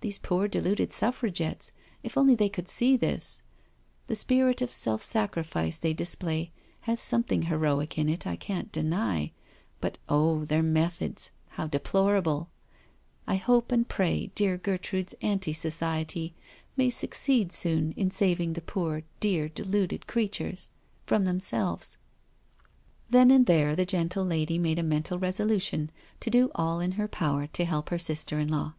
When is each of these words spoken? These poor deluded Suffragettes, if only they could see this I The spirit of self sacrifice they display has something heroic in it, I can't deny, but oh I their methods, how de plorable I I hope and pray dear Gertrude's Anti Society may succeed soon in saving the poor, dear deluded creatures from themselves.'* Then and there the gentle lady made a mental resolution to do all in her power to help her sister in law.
These 0.00 0.18
poor 0.18 0.48
deluded 0.48 0.90
Suffragettes, 0.90 1.70
if 2.02 2.16
only 2.16 2.34
they 2.34 2.48
could 2.48 2.66
see 2.66 2.96
this 2.96 3.42
I 3.44 3.50
The 4.06 4.14
spirit 4.14 4.62
of 4.62 4.72
self 4.72 5.02
sacrifice 5.02 5.76
they 5.78 5.92
display 5.92 6.50
has 6.88 6.98
something 6.98 7.42
heroic 7.42 7.98
in 7.98 8.08
it, 8.08 8.26
I 8.26 8.36
can't 8.36 8.72
deny, 8.72 9.32
but 9.78 9.98
oh 10.08 10.40
I 10.40 10.44
their 10.46 10.62
methods, 10.62 11.30
how 11.50 11.66
de 11.66 11.78
plorable 11.78 12.46
I 13.26 13.34
I 13.34 13.36
hope 13.36 13.70
and 13.70 13.86
pray 13.86 14.28
dear 14.34 14.56
Gertrude's 14.56 15.14
Anti 15.20 15.52
Society 15.52 16.34
may 16.74 16.88
succeed 16.88 17.52
soon 17.52 17.92
in 17.98 18.10
saving 18.10 18.54
the 18.54 18.62
poor, 18.62 19.02
dear 19.20 19.46
deluded 19.50 20.06
creatures 20.06 20.70
from 21.04 21.26
themselves.'* 21.26 21.98
Then 23.10 23.30
and 23.30 23.44
there 23.44 23.76
the 23.76 23.84
gentle 23.84 24.24
lady 24.24 24.56
made 24.58 24.78
a 24.78 24.82
mental 24.82 25.18
resolution 25.18 25.90
to 26.20 26.30
do 26.30 26.50
all 26.54 26.80
in 26.80 26.92
her 26.92 27.06
power 27.08 27.46
to 27.48 27.66
help 27.66 27.90
her 27.90 27.98
sister 27.98 28.38
in 28.38 28.48
law. 28.48 28.72